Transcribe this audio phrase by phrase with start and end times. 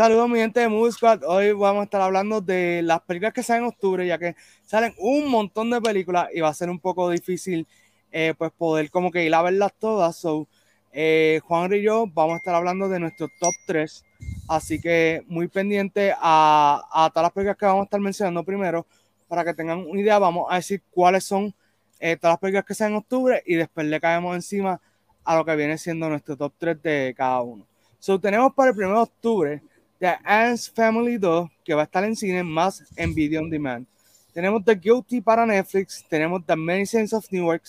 [0.00, 1.24] Saludos, mi gente de Squad.
[1.26, 4.34] Hoy vamos a estar hablando de las películas que salen en octubre, ya que
[4.64, 7.68] salen un montón de películas y va a ser un poco difícil
[8.10, 10.16] eh, pues poder como que ir a verlas todas.
[10.16, 10.48] So,
[10.90, 14.02] eh, Juan y yo vamos a estar hablando de nuestro top 3.
[14.48, 18.86] Así que muy pendiente a, a, todas las películas que vamos a estar mencionando primero,
[19.28, 21.54] para que tengan una idea, vamos a decir cuáles son
[21.98, 24.80] eh, todas las películas que salen en octubre y después le caemos encima
[25.24, 27.66] a lo que viene siendo nuestro top 3 de cada uno.
[27.98, 29.62] So, tenemos para el 1 de octubre
[30.00, 33.86] The Ants Family 2, que va a estar en cine más en video on demand.
[34.32, 37.64] Tenemos The Guilty para Netflix, tenemos The Many Saints of Newark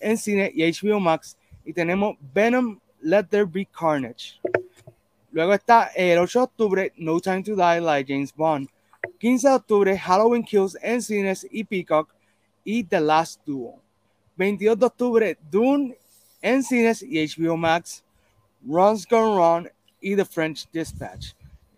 [0.00, 4.40] en cine y HBO Max, y tenemos Venom Let There Be Carnage.
[5.30, 8.70] Luego está el 8 de octubre No Time to Die, like James Bond.
[9.18, 12.14] 15 de octubre Halloween Kills en cines y Peacock
[12.64, 13.74] y The Last Duel.
[14.36, 15.98] 22 de octubre Dune
[16.40, 18.02] en cines y HBO Max.
[18.66, 19.70] Runs Gone Run
[20.00, 21.34] y The French Dispatch.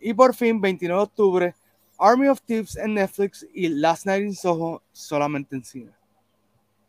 [0.06, 1.55] Y por fin, 29 de octubre,
[1.98, 5.91] Army of Thieves en Netflix y Last Night in Soho solamente en cine.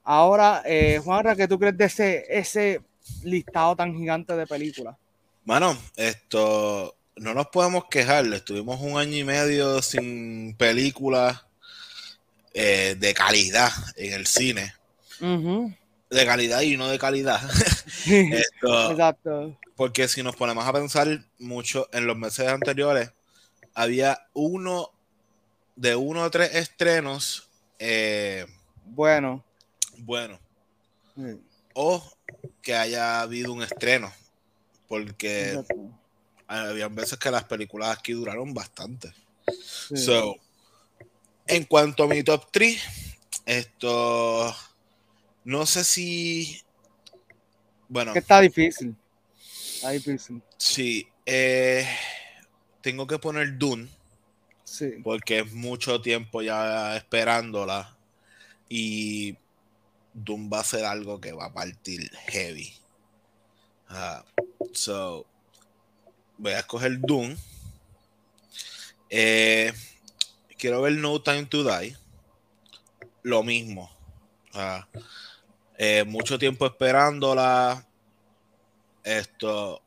[0.03, 2.81] Ahora, eh, Juanra, ¿qué tú crees de ese, ese
[3.23, 4.95] listado tan gigante de películas?
[5.43, 8.31] Bueno, esto no nos podemos quejar.
[8.31, 11.43] Estuvimos un año y medio sin películas
[12.53, 14.75] eh, de calidad en el cine.
[16.09, 17.41] De calidad y no de calidad.
[18.05, 19.57] Esto, Exacto.
[19.75, 23.11] Porque si nos ponemos a pensar mucho en los meses anteriores,
[23.73, 24.91] había uno
[25.75, 27.49] de uno o tres estrenos.
[27.79, 28.45] Eh,
[28.85, 29.43] bueno.
[29.99, 30.39] Bueno.
[31.73, 32.03] O
[32.61, 34.11] que haya habido un estreno.
[34.87, 35.61] Porque
[36.47, 39.13] había veces que las películas aquí duraron bastante.
[39.95, 40.35] So,
[41.45, 42.81] en cuanto a mi top 3,
[43.45, 44.55] esto.
[45.47, 46.61] No sé si.
[47.87, 48.11] Bueno.
[48.13, 48.93] está difícil.
[50.57, 51.87] Sí, eh,
[52.81, 53.87] tengo que poner Dune.
[54.65, 54.95] Sí.
[55.01, 57.95] Porque es mucho tiempo ya esperándola.
[58.67, 59.37] Y
[60.13, 62.73] Dune va a ser algo que va a partir heavy.
[63.87, 64.25] Ah,
[64.73, 65.25] so,
[66.37, 67.37] voy a escoger Dune.
[69.09, 69.71] Eh,
[70.57, 71.95] quiero ver No Time to Die.
[73.23, 73.89] Lo mismo.
[75.77, 77.87] Eh, mucho tiempo esperándola.
[79.03, 79.81] Esto,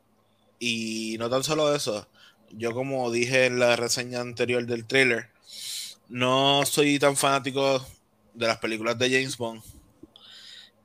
[0.59, 2.07] y no tan solo eso,
[2.51, 5.29] yo como dije en la reseña anterior del trailer,
[6.09, 7.85] no soy tan fanático
[8.33, 9.61] de las películas de James Bond.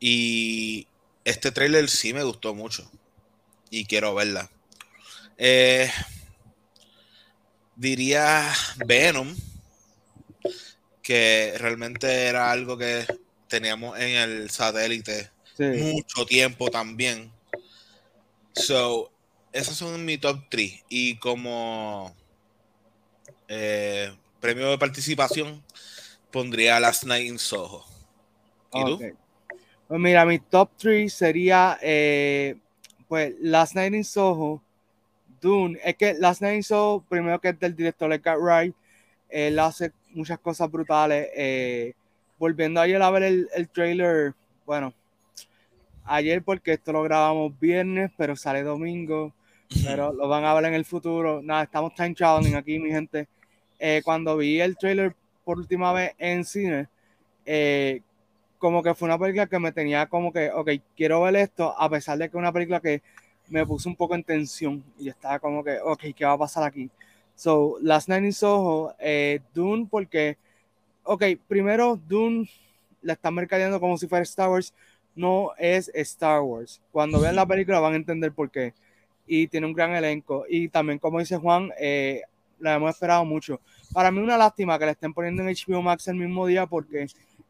[0.01, 0.87] Y
[1.25, 2.91] este trailer sí me gustó mucho.
[3.71, 4.51] Y quiero verla.
[5.39, 5.91] Eh,
[7.75, 8.53] diría
[8.85, 9.35] Venom.
[11.03, 13.07] Que realmente era algo que
[13.61, 17.31] teníamos en el satélite mucho tiempo también.
[18.55, 19.11] So,
[19.53, 20.85] esos son mi top 3.
[20.89, 22.15] Y como
[23.49, 25.63] eh, premio de participación,
[26.31, 27.85] pondría Last Night in Soho.
[28.73, 29.01] ¿Y tú?
[29.89, 32.57] Pues mira, mi top 3 sería eh,
[33.09, 34.63] pues Last Night in Soho,
[35.41, 35.79] Dune.
[35.85, 38.75] Es que Last Night in Soho, primero que es del director Edgar Wright,
[39.29, 41.29] él hace muchas cosas brutales.
[41.35, 41.95] Eh,
[42.39, 44.93] volviendo ayer a ver el, el trailer, bueno,
[46.05, 49.33] ayer porque esto lo grabamos viernes, pero sale domingo,
[49.85, 51.43] pero lo van a ver en el futuro.
[51.43, 53.29] Nada, estamos time traveling aquí, mi gente.
[53.79, 55.15] Eh, cuando vi el trailer
[55.45, 56.89] por última vez en cine,
[57.45, 58.01] eh,
[58.59, 61.89] como que fue una película que me tenía como que, ok, quiero ver esto, a
[61.91, 63.03] pesar de que una película que
[63.49, 66.65] me puso un poco en tensión y estaba como que, ok, ¿qué va a pasar
[66.65, 66.91] aquí?
[67.35, 70.39] So, Last Night in Soho, eh, Dune, porque,
[71.07, 72.49] ok, primero Dune
[73.03, 74.75] la están mercadeando como si fuera Star Wars,
[75.15, 76.83] no es Star Wars.
[76.93, 78.75] Cuando vean la película van a entender por qué.
[79.27, 80.45] Y tiene un gran elenco.
[80.49, 82.23] Y también, como dice Juan, eh,
[82.59, 83.61] la hemos esperado mucho.
[83.93, 87.07] Para mí una lástima que la estén poniendo en HBO Max el mismo día porque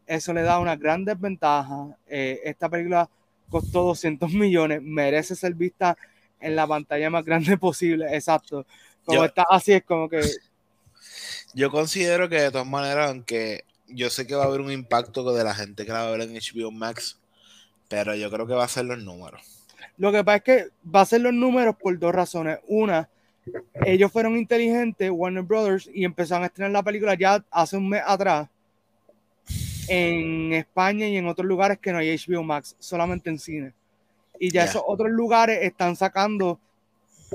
[0.07, 1.97] eso le da una gran desventaja.
[2.07, 3.09] Eh, esta película
[3.51, 5.97] costó 200 millones, merece ser vista
[6.41, 8.07] en la pantalla más grande posible.
[8.15, 8.67] Exacto.
[9.05, 10.21] Como está así, es como que...
[11.57, 15.33] Yo considero que de todas maneras, aunque yo sé que va a haber un impacto
[15.33, 17.19] de la gente que la va a ver en HBO Max,
[17.89, 19.41] pero yo creo que va a ser los números.
[19.97, 22.59] Lo que pasa es que va a ser los números por dos razones.
[22.69, 23.09] Una,
[23.87, 28.03] ellos fueron inteligentes, Warner Brothers, y empezaron a estrenar la película ya hace un mes
[28.05, 28.51] atrás
[29.89, 33.73] en España y en otros lugares que no hay HBO Max, solamente en cine.
[34.39, 36.61] Y ya esos otros lugares están sacando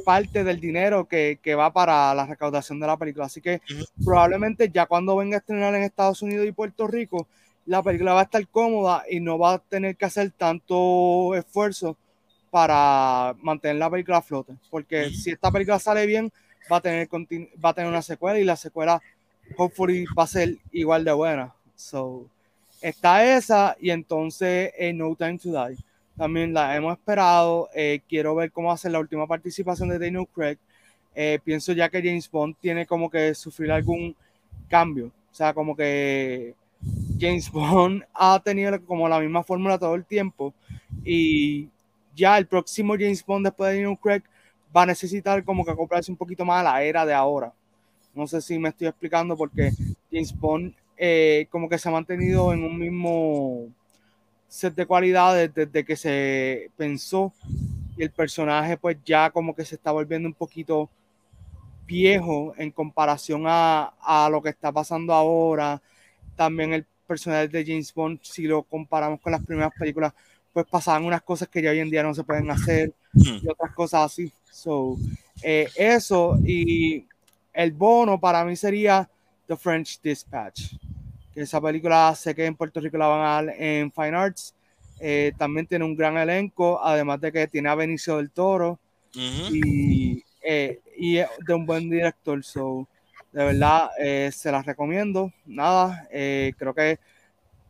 [0.06, 3.26] parte del dinero que, que, va para la recaudación de la película.
[3.26, 3.62] Así que
[4.04, 7.28] probablemente ya cuando venga a estrenar en Estados Unidos y Puerto Rico,
[7.66, 11.98] la película va a estar cómoda y no va a tener que hacer tanto esfuerzo
[12.50, 14.54] para mantener la película a flote.
[14.70, 16.32] Porque si esta película sale bien,
[16.72, 17.08] va a tener,
[17.64, 19.02] va a tener una secuela y la secuela,
[19.58, 21.54] hopefully, va a ser igual de buena.
[21.76, 22.28] So,
[22.82, 25.78] está esa y entonces eh, No Time to Die.
[26.22, 27.68] También la hemos esperado.
[27.74, 30.60] Eh, quiero ver cómo ser la última participación de Daniel Craig.
[31.16, 34.16] Eh, pienso ya que James Bond tiene como que sufrir algún
[34.70, 35.08] cambio.
[35.08, 36.54] O sea, como que
[37.20, 40.54] James Bond ha tenido como la misma fórmula todo el tiempo
[41.04, 41.68] y
[42.16, 44.22] ya el próximo James Bond después de Daniel Craig
[44.78, 47.52] va a necesitar como que acoplarse un poquito más a la era de ahora.
[48.14, 49.72] No sé si me estoy explicando porque
[50.12, 53.74] James Bond eh, como que se ha mantenido en un mismo
[54.52, 57.32] set de cualidades desde que se pensó
[57.96, 60.90] y el personaje pues ya como que se está volviendo un poquito
[61.86, 65.82] viejo en comparación a, a lo que está pasando ahora.
[66.36, 70.14] También el personaje de James Bond, si lo comparamos con las primeras películas,
[70.52, 73.74] pues pasaban unas cosas que ya hoy en día no se pueden hacer y otras
[73.74, 74.34] cosas así.
[74.52, 74.98] So,
[75.42, 77.08] eh, eso y
[77.54, 79.10] el bono para mí sería
[79.48, 80.74] The French Dispatch.
[81.34, 84.54] Que esa película sé que en Puerto Rico la van a dar en Fine Arts.
[85.00, 88.80] Eh, también tiene un gran elenco, además de que tiene a Benicio del Toro
[89.14, 92.44] y, eh, y, de un buen director.
[92.44, 92.88] So,
[93.32, 93.90] de verdad,
[94.32, 95.32] se las recomiendo.
[95.46, 97.00] Nada, creo que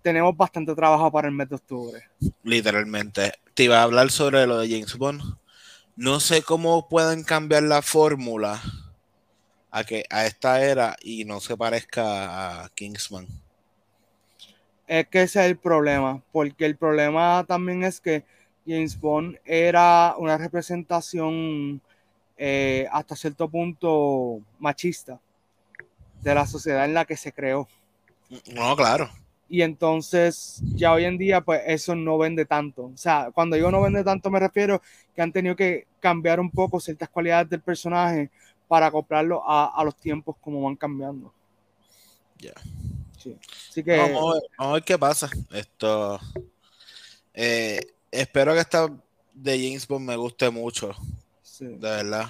[0.01, 2.03] tenemos bastante trabajo para el mes de octubre.
[2.43, 3.33] Literalmente.
[3.53, 5.21] Te iba a hablar sobre lo de James Bond.
[5.95, 8.61] No sé cómo pueden cambiar la fórmula
[9.69, 13.27] a que a esta era y no se parezca a Kingsman.
[14.91, 18.25] Es que ese es el problema, porque el problema también es que
[18.67, 21.81] James Bond era una representación
[22.37, 25.19] eh, hasta cierto punto machista
[26.21, 27.69] de la sociedad en la que se creó.
[28.53, 29.09] No, claro
[29.51, 32.85] y entonces ya hoy en día pues eso no vende tanto.
[32.85, 34.81] O sea, cuando digo no vende tanto me refiero
[35.13, 38.31] que han tenido que cambiar un poco ciertas cualidades del personaje
[38.69, 41.33] para acoplarlo a, los tiempos como van cambiando.
[42.37, 42.53] Ya.
[43.69, 43.97] Así que...
[43.97, 45.29] Vamos a, ver, qué pasa.
[45.51, 46.19] Esto...
[47.33, 47.79] Eh,
[48.11, 48.89] espero que esta
[49.33, 50.95] de James Bond me guste mucho.
[51.59, 52.29] De verdad.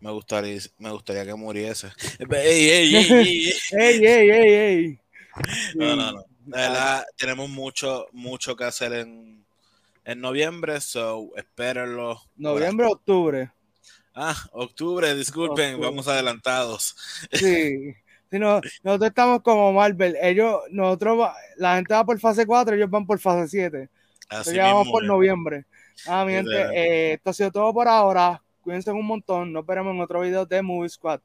[0.00, 1.92] Me gustaría, me gustaría que muriese.
[2.18, 3.12] ¡Ey, ey, ey!
[3.12, 4.30] ¡Ey, ey, ey!
[4.30, 4.98] ey, ey.
[5.76, 6.24] No, no, no
[7.16, 9.44] tenemos mucho, mucho que hacer en,
[10.04, 12.20] en noviembre, so espérenlo.
[12.36, 13.52] Noviembre, octubre.
[14.14, 16.96] Ah, octubre, disculpen, vamos adelantados.
[17.32, 17.94] Sí.
[18.38, 20.16] nosotros estamos como Marvel.
[20.20, 23.88] Ellos, nosotros, la gente va por fase 4, ellos van por fase 7.
[24.28, 25.66] Así ya vamos por noviembre.
[26.06, 28.42] Ah, mi gente, eh, esto ha sido todo por ahora.
[28.62, 29.52] Cuídense un montón.
[29.52, 31.20] Nos veremos en otro video de Movie Squad.